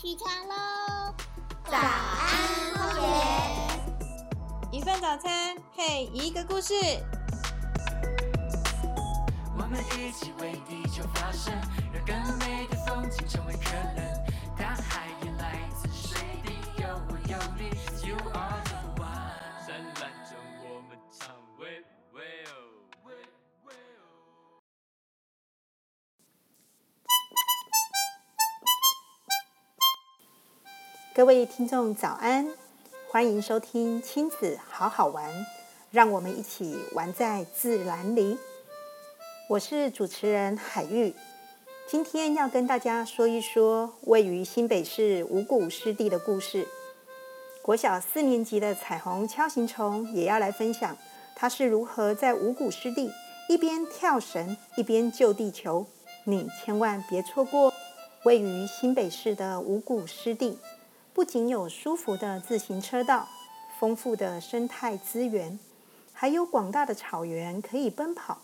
[0.00, 1.12] 起床喽！
[1.64, 1.82] 早安，
[2.76, 4.78] 荒野。
[4.78, 6.72] 一份早餐配一个故事。
[9.56, 11.52] 我们一起为地球发声，
[11.92, 14.04] 让更美的风景成为可能。
[14.56, 17.70] 大海也来自水滴，有我有你
[18.08, 18.16] ，You
[31.18, 32.48] 各位听众早安，
[33.08, 35.28] 欢迎收听亲子好好玩，
[35.90, 38.38] 让我们一起玩在自然里。
[39.48, 41.12] 我是主持人海玉，
[41.88, 46.68] 今天要跟大家说一说位于新北市五谷湿地的故事。
[47.62, 50.96] 国小四年级的彩虹锹形虫也要来分享，
[51.34, 53.10] 它是如何在五谷湿地
[53.48, 55.84] 一边跳绳一边救地球。
[56.22, 57.74] 你千万别错过！
[58.22, 60.60] 位于新北市的五谷湿地。
[61.18, 63.28] 不仅有舒服的自行车道、
[63.80, 65.58] 丰富的生态资源，
[66.12, 68.40] 还有广大的草原可以奔跑。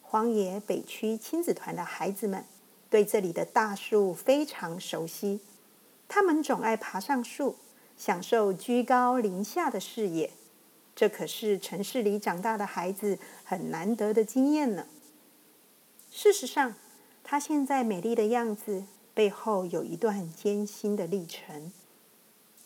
[0.00, 2.46] 荒野北区亲子团的孩子们
[2.88, 5.40] 对这里的大树非常熟悉，
[6.08, 7.56] 他们总爱爬上树，
[7.98, 10.30] 享受居高临下的视野。
[10.96, 14.86] 这可是城市里长大的孩子很难得的经验呢。
[16.10, 16.74] 事实上，
[17.22, 21.70] 它现在美丽的样子背后有一段艰辛的历程。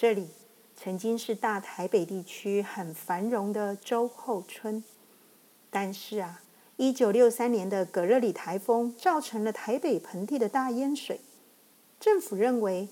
[0.00, 0.28] 这里
[0.76, 4.84] 曾经是大台北地区很繁荣的周后村，
[5.70, 6.40] 但是啊，
[6.76, 11.20] 一九六三年的葛热里台风造成了台北盆地的大淹水。
[11.98, 12.88] 政府认为，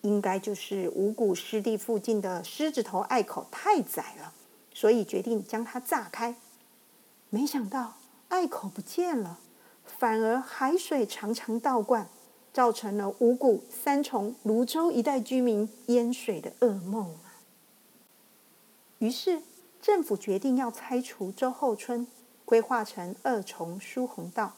[0.00, 4.34] 应该就是五谷湿地附近的狮子头隘口太窄了，
[4.74, 6.34] 所以决定将它炸开。
[7.28, 9.38] 没想到隘口不见了，
[9.84, 12.08] 反而海水常常倒灌。
[12.52, 17.16] 造成了五谷、三重、泸州一带居民淹水的噩梦！
[18.98, 19.42] 于是
[19.80, 22.06] 政府决定要拆除周后村，
[22.44, 24.54] 规划成二重疏洪道。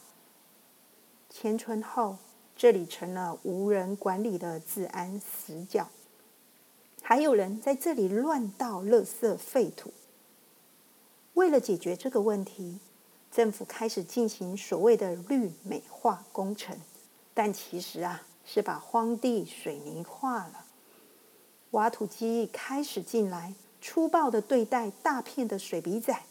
[1.29, 2.17] 迁村后，
[2.57, 5.89] 这里成了无人管理的治安死角，
[7.03, 9.93] 还有人在这里乱倒垃圾废土。
[11.35, 12.81] 为了解决这个问题，
[13.31, 16.77] 政府开始进行所谓的绿美化工程。
[17.35, 20.67] 但其实啊，是把荒地水泥化了。
[21.71, 26.23] 挖土机开始进来，粗暴的对待大片的水笔仔。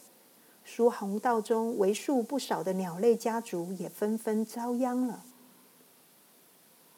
[0.64, 5.24] 疏洪道中为数不少的鸟类家族也纷纷遭殃了。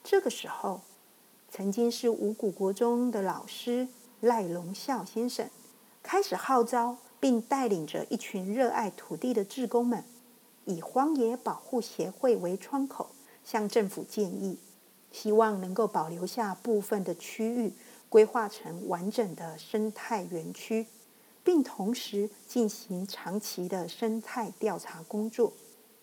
[0.03, 0.82] 这个时候，
[1.50, 3.88] 曾经是五谷国中的老师
[4.21, 5.48] 赖龙孝先生，
[6.03, 10.04] 开始号召并带领着一群热爱土地的志工们，
[10.66, 13.09] 以荒野保护协会为窗口。
[13.44, 14.59] 向政府建议，
[15.12, 17.72] 希望能够保留下部分的区域，
[18.09, 20.87] 规划成完整的生态园区，
[21.44, 25.53] 并同时进行长期的生态调查工作。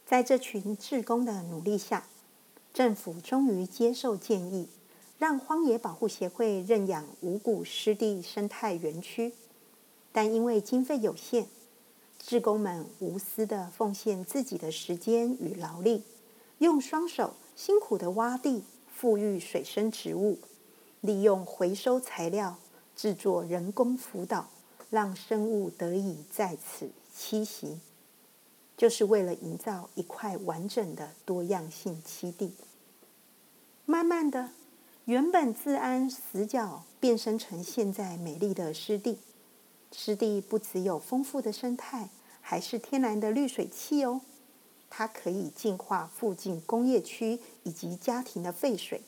[0.06, 2.06] 在这群志工的努力下，
[2.74, 4.68] 政府终于接受建议，
[5.18, 9.34] 让荒野保护协会认养五谷湿地生态园区。
[10.12, 11.48] 但因为经费有限，
[12.20, 16.04] 志工们无私的奉献自己的时间与劳力。
[16.62, 18.64] 用双手辛苦的挖地，
[18.94, 20.38] 富裕水生植物，
[21.00, 22.56] 利用回收材料
[22.96, 24.48] 制作人工浮岛，
[24.92, 27.80] 让生物得以在此栖息，
[28.78, 32.54] 就是为了营造一块完整的多样性栖地。
[33.86, 34.52] 慢慢的，
[35.06, 39.18] 原本自安死角变身成现在美丽的湿地。
[39.92, 44.22] 湿地不只有丰富的生态，还是天然的滤水器哦。
[44.94, 49.02] 它可以净化附近工业区以及家庭的废水，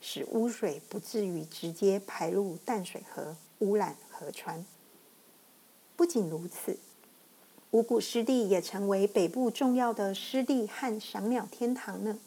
[0.00, 4.66] 使污水不至于直接排入淡水河，污染河川。
[5.94, 6.78] 不仅如此，
[7.70, 12.18] 五谷湿地也成为北部重要的湿地和赏鸟天堂呢。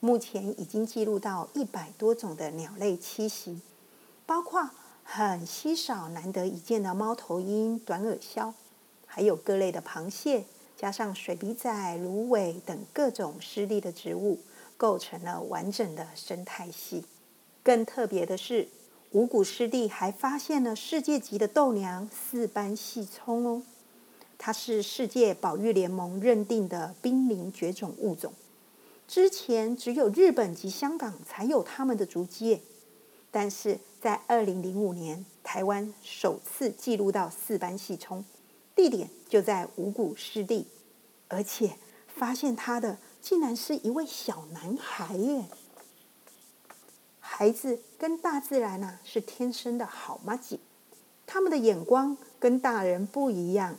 [0.00, 3.60] 目前已经记录到一百多种的鸟类栖息，
[4.24, 4.70] 包括
[5.04, 8.54] 很稀少、难得一见的猫头鹰、短耳鸮，
[9.04, 10.46] 还有各类的螃蟹。
[10.80, 14.38] 加上水笔仔、芦苇等各种湿地的植物，
[14.78, 17.04] 构成了完整的生态系。
[17.62, 18.66] 更特别的是，
[19.10, 23.62] 五谷湿地还发现了世界级的豆娘四斑细葱哦，
[24.38, 28.32] 它是世界保育联盟认定的濒临绝种物种。
[29.06, 32.62] 之前只有日本及香港才有它们的足迹，
[33.30, 38.24] 但是在二零零五年，台湾首次记录到四斑细葱。
[38.80, 40.66] 地点就在五谷湿地，
[41.28, 45.44] 而且发现他的竟然是一位小男孩耶！
[47.18, 50.60] 孩子跟大自然啊是天生的好妈吉，
[51.26, 53.76] 他们的眼光跟大人不一样。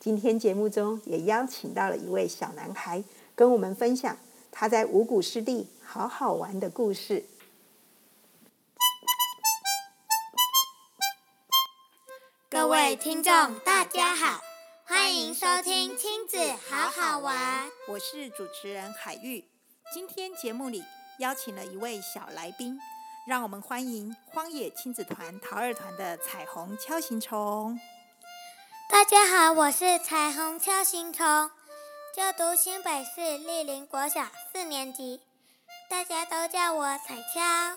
[0.00, 3.04] 今天节目中也邀请到了一位小男孩，
[3.36, 4.16] 跟我们分享
[4.50, 7.24] 他在五谷湿地好好玩的故事。
[12.88, 14.40] 位听众，大家好，
[14.86, 16.38] 欢迎收听亲子
[16.70, 17.70] 好好玩。
[17.86, 19.46] 我是主持人海玉。
[19.92, 20.82] 今天节目里
[21.18, 22.80] 邀请了一位小来宾，
[23.26, 27.78] 让我们欢迎荒野亲子团桃二团的彩虹敲形虫。
[28.88, 31.50] 大家好，我是彩虹敲形虫，
[32.16, 35.20] 就读新北市立林国小四年级，
[35.90, 37.76] 大家都叫我彩敲。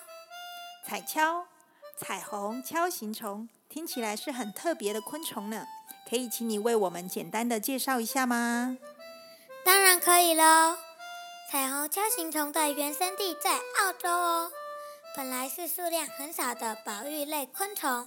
[0.86, 1.44] 彩锹，
[1.98, 3.46] 彩虹敲形虫。
[3.72, 5.66] 听起来是很特别的昆虫呢，
[6.06, 8.76] 可以请你为我们简单的介绍一下吗？
[9.64, 10.76] 当然可以喽。
[11.50, 14.52] 彩虹锹形虫的原生地在澳洲哦，
[15.16, 18.06] 本来是数量很少的保育类昆虫，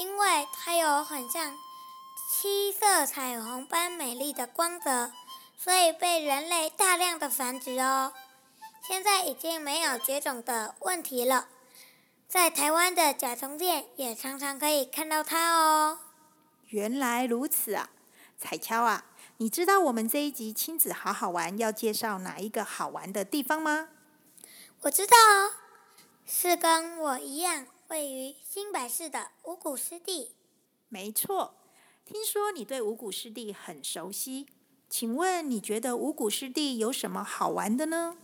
[0.00, 1.54] 因为它有很像
[2.32, 5.12] 七色彩虹般美丽的光泽，
[5.58, 8.14] 所以被人类大量的繁殖哦。
[8.88, 11.48] 现在已经没有绝种的问题了。
[12.28, 15.98] 在台湾的甲虫店也常常可以看到它哦。
[16.68, 17.90] 原来如此啊，
[18.36, 19.04] 彩锹啊，
[19.36, 23.90] 你知道我们这一集亲子好好玩要介绍哪一个好玩的地方吗？
[24.82, 25.52] 我知道哦，
[26.26, 30.34] 是跟我一样位于新北市的五谷湿地。
[30.88, 31.54] 没错，
[32.04, 34.46] 听说你对五谷湿地很熟悉，
[34.90, 38.16] 请问你觉得五谷湿地有什么好玩的呢？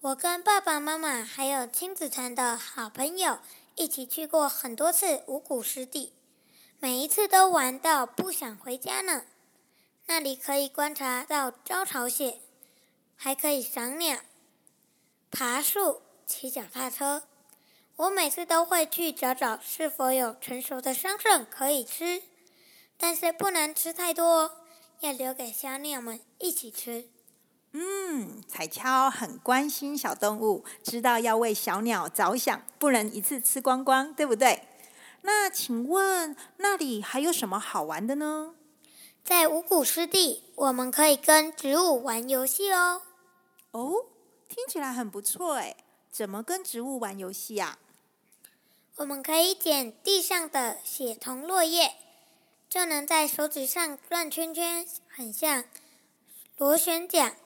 [0.00, 3.40] 我跟爸爸妈妈还有亲子团的好朋友
[3.74, 6.12] 一起去过很多次五谷湿地，
[6.78, 9.24] 每一次都玩到不想回家呢。
[10.06, 12.38] 那里可以观察到招潮蟹，
[13.16, 14.20] 还可以赏鸟、
[15.32, 17.24] 爬树、骑脚踏车。
[17.96, 22.22] 我每次都会去找找是否有成熟的桑葚可以吃，
[22.96, 24.52] 但是不能吃太多哦，
[25.00, 27.08] 要留给小鸟们一起吃。
[27.72, 34.62] 嗯，彩超很关心小动物，知道要为小鸟着想，不能一次吃光光，对不对？
[35.22, 38.54] 那请问那里还有什么好玩的呢？
[39.22, 43.02] 在五谷湿地，我们可以跟植物玩游戏哦。
[43.72, 44.06] 哦，
[44.48, 45.76] 听起来很不错哎，
[46.10, 47.78] 怎么跟植物玩游戏呀？
[48.96, 51.92] 我们可以捡地上的血桐落叶，
[52.68, 55.64] 就能在手指上转圈圈，很像
[56.56, 57.36] 螺旋桨。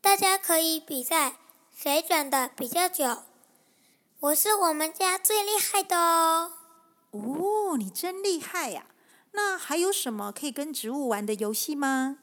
[0.00, 1.36] 大家可以比赛
[1.76, 3.22] 谁转的比较久。
[4.20, 6.52] 我是我们家最厉害的哦。
[7.10, 8.86] 哦，你真厉害呀！
[9.32, 12.18] 那还有什么可以跟植物玩的游戏吗？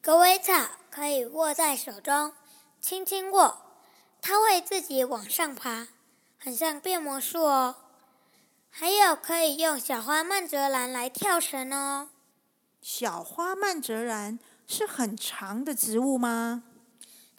[0.00, 2.32] 狗尾草可以握在手中，
[2.80, 3.58] 轻轻握，
[4.22, 5.88] 它会自己往上爬，
[6.38, 7.76] 很像变魔术哦。
[8.70, 12.10] 还有可以用小花曼泽兰来跳绳哦。
[12.80, 16.62] 小花曼泽兰是很长的植物吗？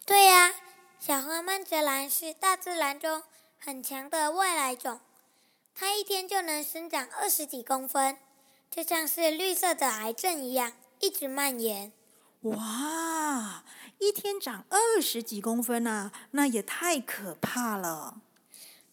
[0.08, 0.54] 对呀，
[0.98, 3.22] 小花曼泽兰是大自然中
[3.58, 5.00] 很强的外来种，
[5.74, 8.16] 它一天就能生长二十几公分，
[8.70, 11.92] 就像是绿色的癌症一样，一直蔓延。
[12.40, 13.62] 哇，
[13.98, 18.22] 一天长二十几公分啊，那也太可怕了！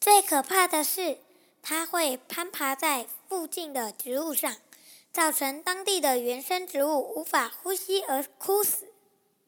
[0.01, 1.19] 最可怕的是，
[1.61, 4.53] 它会攀爬在附近的植物上，
[5.13, 8.91] 造成当地的原生植物无法呼吸而枯死。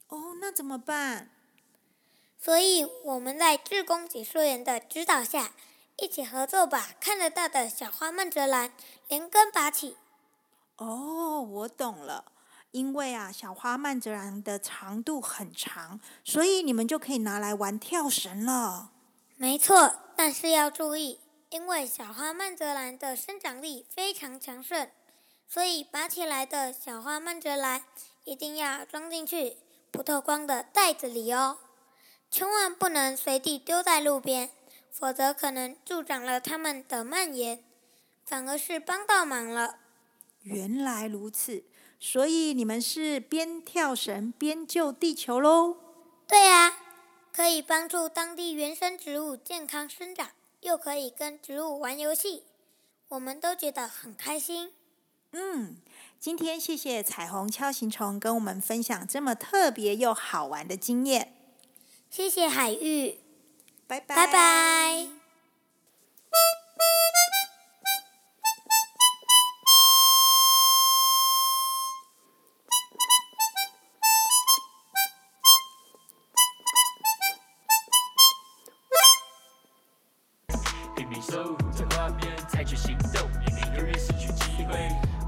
[0.08, 1.30] 哦，那怎么办？
[2.40, 5.52] 所以我们在志工解说员的指导下，
[5.96, 8.72] 一起合作把看得到的小花曼泽兰
[9.08, 9.96] 连根拔起。
[10.76, 12.26] 哦，我懂了，
[12.70, 18.92] 因为啊，小花曼泽兰的长度很长，所以你们就可以拿来玩跳绳了。
[19.36, 21.18] 没错，但是要注意，
[21.50, 24.88] 因为小花曼泽兰的生长力非常强盛，
[25.48, 27.82] 所以拔起来的小花曼泽兰
[28.24, 29.56] 一定要装进去
[29.90, 31.58] 不透光的袋子里哦。
[32.30, 34.50] 千万不能随地丢在路边，
[34.90, 37.64] 否则可能助长了它们的蔓延，
[38.24, 39.78] 反而是帮倒忙了。
[40.42, 41.64] 原来如此，
[41.98, 45.76] 所以你们是边跳绳边救地球喽？
[46.26, 46.78] 对啊，
[47.32, 50.30] 可以帮助当地原生植物健康生长，
[50.60, 52.44] 又可以跟植物玩游戏，
[53.08, 54.72] 我们都觉得很开心。
[55.32, 55.78] 嗯，
[56.20, 61.34] 今天谢谢彩虹锹形虫跟我们分享这么特别又好玩的经验。
[62.10, 63.18] 谢谢海玉，
[63.86, 65.06] 拜拜拜拜。
[80.96, 84.74] 拼命守护着画面，采取行动，以免永远失去机会。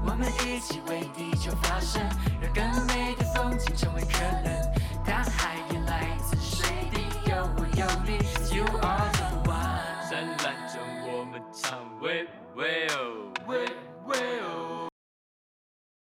[0.05, 2.01] 我们一起为地球发声，
[2.41, 4.51] 让更美的风景成为可能。
[12.55, 13.20] Well.